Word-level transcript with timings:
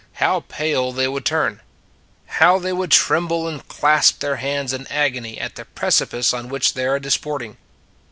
How 0.13 0.45
pale 0.49 0.91
they 0.91 1.07
would 1.07 1.25
turn! 1.25 1.61
How 2.25 2.57
they 2.57 2.73
would 2.73 2.89
trem 2.89 3.27
ble 3.27 3.47
and 3.47 3.67
clasp 3.67 4.19
their 4.19 4.37
hands 4.37 4.73
in 4.73 4.87
agony 4.87 5.39
at 5.39 5.53
the 5.57 5.65
precipice 5.65 6.33
on 6.33 6.49
which 6.49 6.73
they 6.73 6.87
are 6.87 6.97
disporting! 6.99 7.57